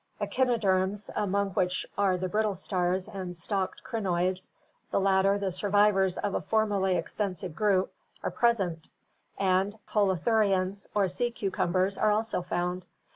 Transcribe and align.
Echinoderms, 0.19 1.11
among 1.15 1.51
which 1.51 1.85
are 1.95 2.17
the 2.17 2.27
brittle 2.27 2.55
stars 2.55 3.07
and 3.07 3.35
stalked 3.37 3.83
crinoids, 3.83 4.51
the 4.89 4.99
latter 4.99 5.37
the 5.37 5.51
survivors 5.51 6.17
of 6.17 6.33
a 6.33 6.41
formerly 6.41 6.95
extensive 6.95 7.53
group, 7.53 7.93
are 8.23 8.31
present, 8.31 8.89
and 9.37 9.77
holothurians 9.89 10.87
or 10.95 11.07
sea 11.07 11.29
cucumbers 11.29 11.99
are 11.99 12.09
also 12.11 12.41
found. 12.41 12.83